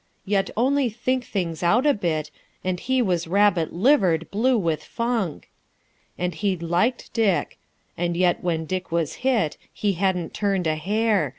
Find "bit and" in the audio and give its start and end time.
1.93-2.79